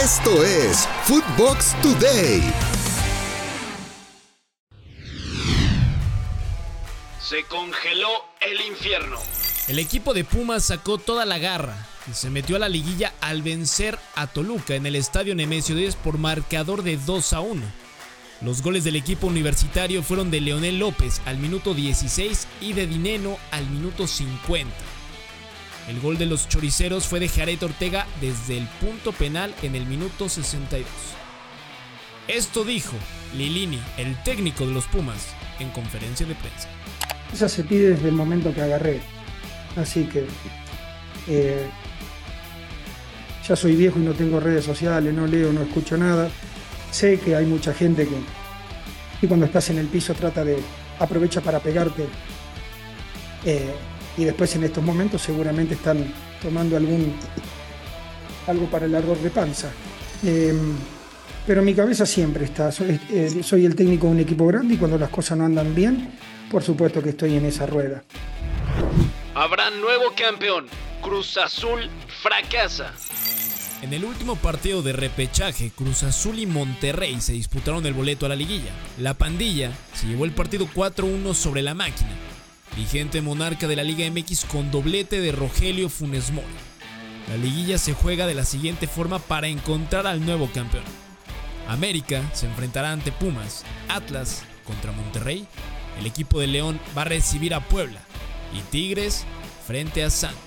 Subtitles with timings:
[0.00, 2.42] Esto es Footbox Today.
[7.20, 8.08] Se congeló
[8.40, 9.18] el infierno.
[9.68, 13.42] El equipo de Pumas sacó toda la garra y se metió a la liguilla al
[13.42, 17.62] vencer a Toluca en el estadio Nemesio 10 por marcador de 2 a 1.
[18.40, 23.36] Los goles del equipo universitario fueron de Leonel López al minuto 16 y de Dineno
[23.50, 24.74] al minuto 50.
[25.88, 29.86] El gol de los choriceros fue de Jared Ortega desde el punto penal en el
[29.86, 30.86] minuto 62.
[32.28, 32.96] Esto dijo
[33.36, 36.68] Lilini, el técnico de los Pumas, en conferencia de prensa.
[37.32, 39.00] Esa se pide desde el momento que agarré.
[39.76, 40.26] Así que
[41.26, 41.66] eh,
[43.46, 46.30] ya soy viejo y no tengo redes sociales, no leo, no escucho nada.
[46.92, 48.16] Sé que hay mucha gente que,
[49.20, 50.58] y cuando estás en el piso trata de
[51.00, 52.06] aprovecha para pegarte.
[53.44, 53.74] Eh,
[54.16, 57.14] y después en estos momentos seguramente están tomando algún
[58.46, 59.70] algo para el error de panza.
[60.24, 60.74] Em,
[61.46, 62.70] pero mi cabeza siempre está.
[62.70, 65.74] Soy, eh, soy el técnico de un equipo grande y cuando las cosas no andan
[65.74, 66.12] bien,
[66.50, 68.02] por supuesto que estoy en esa rueda.
[69.34, 70.66] Habrá nuevo campeón.
[71.00, 71.80] Cruz Azul
[72.22, 72.92] fracasa.
[73.82, 78.28] En el último partido de repechaje, Cruz Azul y Monterrey se disputaron el boleto a
[78.28, 78.70] la liguilla.
[78.98, 82.10] La pandilla se llevó el partido 4-1 sobre la máquina,
[82.76, 86.46] vigente monarca de la Liga MX con doblete de Rogelio Funes Mori.
[87.28, 90.84] La liguilla se juega de la siguiente forma para encontrar al nuevo campeón.
[91.68, 95.46] América se enfrentará ante Pumas, Atlas contra Monterrey,
[95.98, 98.00] el equipo de León va a recibir a Puebla
[98.54, 99.24] y Tigres
[99.66, 100.38] frente a Santos.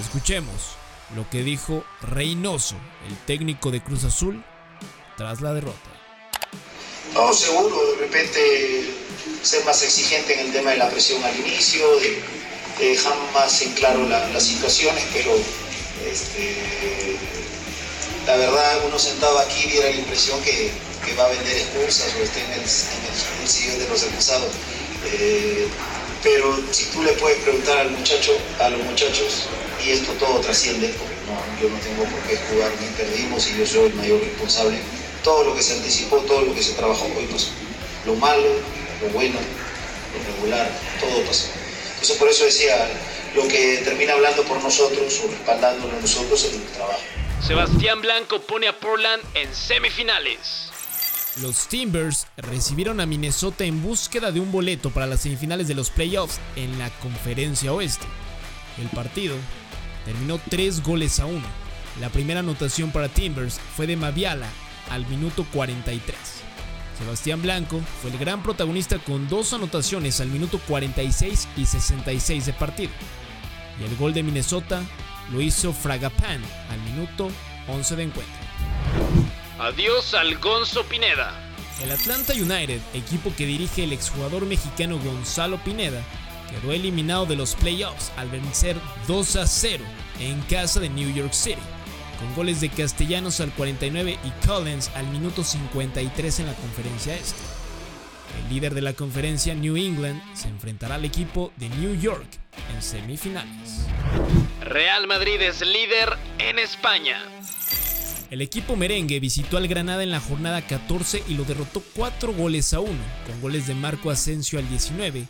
[0.00, 0.76] Escuchemos
[1.14, 2.76] lo que dijo Reynoso,
[3.08, 4.44] el técnico de Cruz Azul,
[5.16, 5.93] tras la derrota.
[7.14, 8.90] No, seguro, de repente
[9.44, 12.20] ser más exigente en el tema de la presión al inicio, de,
[12.78, 15.30] dejar más en claro las situaciones, pero
[16.10, 17.16] este,
[18.26, 20.72] la verdad uno sentado aquí diera la impresión que,
[21.16, 24.50] va a vender excusas o esté en el, sillón de los acusados.
[25.12, 25.68] Eh,
[26.20, 29.44] pero si tú le puedes preguntar al muchacho, a los muchachos,
[29.84, 33.58] y esto todo trasciende, porque no, yo no tengo por qué jugar ni perdimos y
[33.58, 34.78] yo soy el mayor responsable,
[35.24, 37.48] todo lo que se anticipó, todo lo que se trabajó hoy pasó.
[38.06, 38.46] Lo malo,
[39.00, 40.70] lo bueno, lo regular,
[41.00, 41.48] todo pasó.
[41.94, 42.88] Entonces por eso decía,
[43.34, 47.00] lo que termina hablando por nosotros o respaldándolo a nosotros es el trabajo.
[47.44, 50.70] Sebastián Blanco pone a Portland en semifinales.
[51.42, 55.90] Los Timbers recibieron a Minnesota en búsqueda de un boleto para las semifinales de los
[55.90, 58.06] playoffs en la Conferencia Oeste.
[58.80, 59.34] El partido
[60.04, 61.42] terminó 3 goles a 1.
[62.00, 64.48] La primera anotación para Timbers fue de Maviala
[64.90, 66.16] al minuto 43.
[66.98, 72.52] Sebastián Blanco fue el gran protagonista con dos anotaciones al minuto 46 y 66 de
[72.52, 72.92] partido.
[73.80, 74.82] Y el gol de Minnesota
[75.32, 76.40] lo hizo Fragapan
[76.70, 77.30] al minuto
[77.68, 78.34] 11 de encuentro.
[79.58, 81.32] Adiós al Gonzo Pineda.
[81.82, 86.02] El Atlanta United, equipo que dirige el exjugador mexicano Gonzalo Pineda,
[86.50, 88.76] quedó eliminado de los playoffs al vencer
[89.08, 89.84] 2 a 0
[90.20, 91.60] en casa de New York City,
[92.18, 97.42] con goles de Castellanos al 49 y Collins al minuto 53 en la conferencia este.
[98.42, 102.26] El líder de la conferencia, New England, se enfrentará al equipo de New York
[102.74, 103.86] en semifinales.
[104.60, 107.18] Real Madrid es líder en España.
[108.30, 112.74] El equipo merengue visitó al Granada en la jornada 14 y lo derrotó 4 goles
[112.74, 112.90] a 1,
[113.26, 115.26] con goles de Marco Asensio al 19,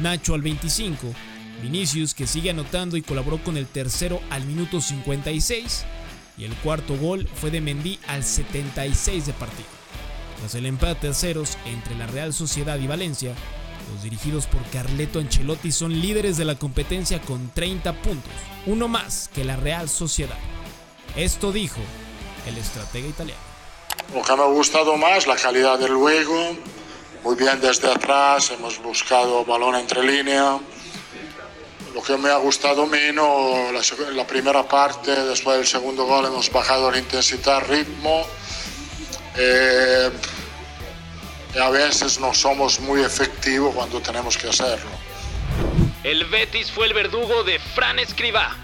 [0.00, 1.12] Nacho al 25,
[1.60, 5.84] Vinicius que sigue anotando y colaboró con el tercero al minuto 56,
[6.38, 9.68] y el cuarto gol fue de Mendy al 76 de partido.
[10.38, 13.34] Tras el empate a ceros entre la Real Sociedad y Valencia,
[13.92, 18.32] los dirigidos por Carleto Ancelotti son líderes de la competencia con 30 puntos,
[18.66, 20.38] uno más que la Real Sociedad.
[21.14, 21.80] Esto dijo
[22.46, 23.40] el estratega italiano.
[24.14, 26.56] Lo que me ha gustado más, la calidad del juego,
[27.24, 30.58] muy bien desde atrás, hemos buscado balón entre línea.
[31.96, 36.52] Lo que me ha gustado menos, la, la primera parte, después del segundo gol hemos
[36.52, 38.26] bajado la intensidad, ritmo.
[39.34, 40.10] Eh,
[41.54, 44.90] y a veces no somos muy efectivos cuando tenemos que hacerlo.
[46.04, 48.54] El Betis fue el verdugo de Fran Escribá.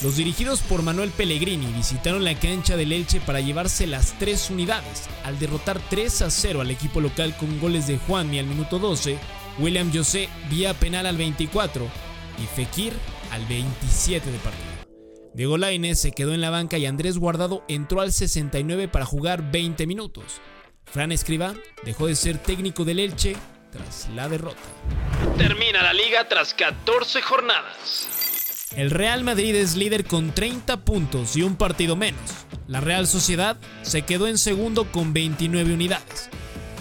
[0.00, 5.08] Los dirigidos por Manuel Pellegrini visitaron la cancha del Elche para llevarse las tres unidades,
[5.24, 9.18] al derrotar 3 a 0 al equipo local con goles de Juanmi al minuto 12,
[9.58, 12.92] William José vía penal al 24 y Fekir
[13.30, 14.84] al 27 de partido.
[15.34, 19.50] Diego Lainez se quedó en la banca y Andrés Guardado entró al 69 para jugar
[19.50, 20.40] 20 minutos.
[20.84, 21.54] Fran Escribá
[21.84, 23.34] dejó de ser técnico del Elche
[23.72, 24.62] tras la derrota.
[25.36, 28.70] Termina la liga tras 14 jornadas.
[28.76, 32.20] El Real Madrid es líder con 30 puntos y un partido menos.
[32.66, 36.28] La Real Sociedad se quedó en segundo con 29 unidades.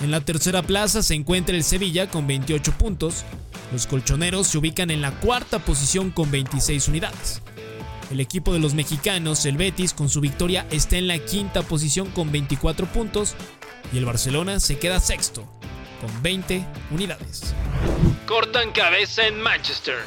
[0.04, 3.26] En la tercera plaza se encuentra el Sevilla con 28 puntos.
[3.74, 7.42] Los colchoneros se ubican en la cuarta posición con 26 unidades.
[8.12, 12.12] El equipo de los mexicanos, el Betis, con su victoria está en la quinta posición
[12.12, 13.34] con 24 puntos
[13.92, 15.52] y el Barcelona se queda sexto
[16.00, 17.56] con 20 unidades.
[18.28, 19.98] Cortan cabeza en Manchester.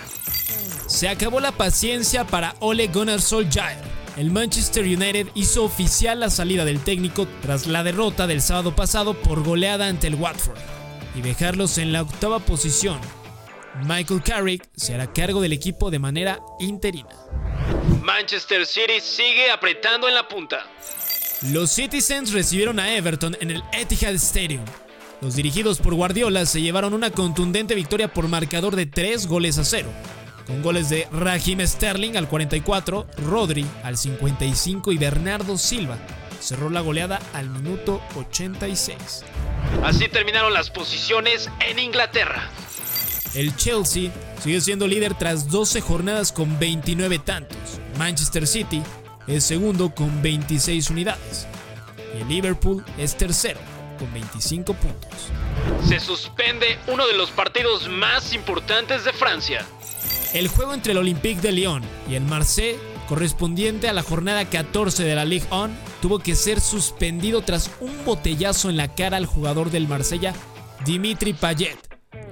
[0.86, 3.82] Se acabó la paciencia para Ole Gunnar Solskjaer.
[4.16, 9.14] El Manchester United hizo oficial la salida del técnico tras la derrota del sábado pasado
[9.14, 10.56] por goleada ante el Watford
[11.16, 13.00] y dejarlos en la octava posición.
[13.84, 17.10] Michael Carrick se hará cargo del equipo de manera interina.
[18.02, 20.66] Manchester City sigue apretando en la punta.
[21.52, 24.64] Los Citizens recibieron a Everton en el Etihad Stadium.
[25.20, 29.64] Los dirigidos por Guardiola se llevaron una contundente victoria por marcador de 3 goles a
[29.64, 29.88] 0
[30.46, 35.98] con goles de Raheem Sterling al 44, Rodri al 55 y Bernardo Silva.
[36.40, 39.24] Cerró la goleada al minuto 86.
[39.82, 42.48] Así terminaron las posiciones en Inglaterra.
[43.36, 44.10] El Chelsea
[44.42, 47.58] sigue siendo líder tras 12 jornadas con 29 tantos.
[47.98, 48.82] Manchester City
[49.26, 51.46] es segundo con 26 unidades.
[52.16, 53.60] Y el Liverpool es tercero
[53.98, 55.10] con 25 puntos.
[55.86, 59.66] Se suspende uno de los partidos más importantes de Francia.
[60.32, 65.04] El juego entre el Olympique de Lyon y el Marseille, correspondiente a la jornada 14
[65.04, 65.68] de la Ligue 1,
[66.00, 70.32] tuvo que ser suspendido tras un botellazo en la cara al jugador del Marsella,
[70.86, 71.85] Dimitri Payet,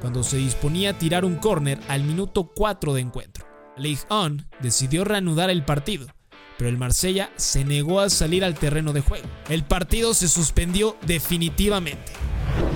[0.04, 3.46] cuando se disponía a tirar un córner al minuto 4 de encuentro.
[3.78, 6.08] Ligue 1 decidió reanudar el partido,
[6.58, 9.26] pero el Marsella se negó a salir al terreno de juego.
[9.48, 12.12] El partido se suspendió definitivamente.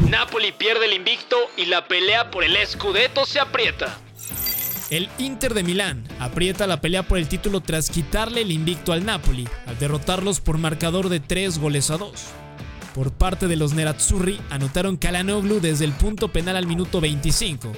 [0.09, 3.99] Napoli pierde el invicto y la pelea por el Scudetto se aprieta.
[4.89, 9.05] El Inter de Milán aprieta la pelea por el título tras quitarle el invicto al
[9.05, 12.11] Napoli, al derrotarlos por marcador de 3 goles a 2.
[12.99, 17.71] Por parte de los Nerazzurri anotaron Kalanoglu desde el punto penal al minuto 25.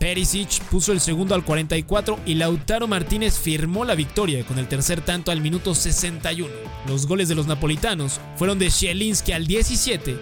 [0.00, 5.02] Perisic puso el segundo al 44 y Lautaro Martínez firmó la victoria con el tercer
[5.02, 6.52] tanto al minuto 61.
[6.88, 10.18] Los goles de los napolitanos fueron de Zielinski al 17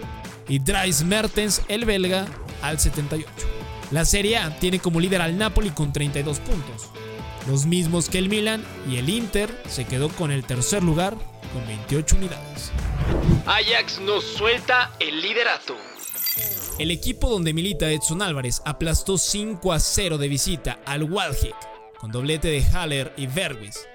[0.47, 2.27] y Dries Mertens, el belga,
[2.61, 3.27] al 78.
[3.89, 6.87] La Serie A tiene como líder al Napoli con 32 puntos,
[7.47, 11.15] los mismos que el Milan y el Inter se quedó con el tercer lugar
[11.51, 12.71] con 28 unidades.
[13.45, 15.75] Ajax nos suelta el liderato.
[16.77, 21.55] El equipo donde milita Edson Álvarez aplastó 5 a 0 de visita al Waldhek
[21.99, 23.87] con doblete de Haller y Verwis.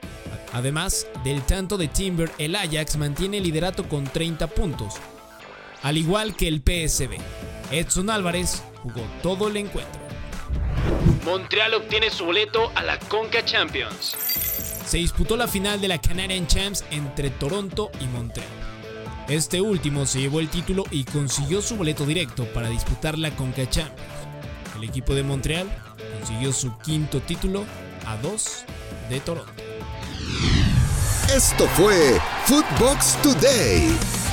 [0.52, 4.94] Además del tanto de Timber, el Ajax mantiene el liderato con 30 puntos,
[5.82, 7.19] al igual que el PSB.
[7.70, 10.00] Edson Álvarez jugó todo el encuentro.
[11.25, 14.14] Montreal obtiene su boleto a la Conca Champions.
[14.87, 18.63] Se disputó la final de la Canadian Champs entre Toronto y Montreal.
[19.29, 23.69] Este último se llevó el título y consiguió su boleto directo para disputar la Conca
[23.69, 23.99] Champions.
[24.76, 25.67] El equipo de Montreal
[26.19, 27.65] consiguió su quinto título
[28.06, 28.65] a dos
[29.09, 29.53] de Toronto.
[31.35, 34.24] Esto fue Footbox Today.